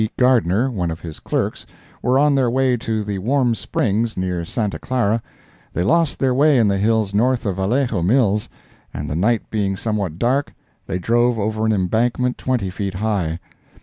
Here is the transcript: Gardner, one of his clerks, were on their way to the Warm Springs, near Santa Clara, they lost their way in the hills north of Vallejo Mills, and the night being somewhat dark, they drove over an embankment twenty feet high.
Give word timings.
Gardner, 0.17 0.71
one 0.71 0.89
of 0.89 1.01
his 1.01 1.19
clerks, 1.19 1.67
were 2.01 2.17
on 2.17 2.33
their 2.33 2.49
way 2.49 2.75
to 2.75 3.03
the 3.03 3.19
Warm 3.19 3.53
Springs, 3.53 4.17
near 4.17 4.43
Santa 4.43 4.79
Clara, 4.79 5.21
they 5.73 5.83
lost 5.83 6.17
their 6.17 6.33
way 6.33 6.57
in 6.57 6.67
the 6.67 6.79
hills 6.79 7.13
north 7.13 7.45
of 7.45 7.57
Vallejo 7.57 8.01
Mills, 8.01 8.49
and 8.95 9.07
the 9.07 9.15
night 9.15 9.47
being 9.51 9.75
somewhat 9.77 10.17
dark, 10.17 10.55
they 10.87 10.97
drove 10.97 11.37
over 11.37 11.67
an 11.67 11.71
embankment 11.71 12.39
twenty 12.39 12.71
feet 12.71 12.95
high. 12.95 13.37